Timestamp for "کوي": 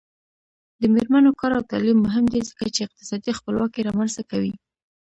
4.31-4.53